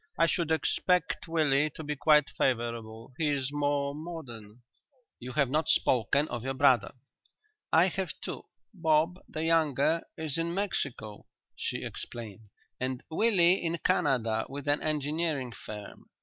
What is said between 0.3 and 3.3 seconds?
expect Willie to be quite favourable. He